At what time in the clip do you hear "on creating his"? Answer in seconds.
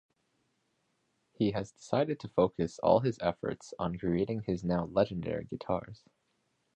3.77-4.63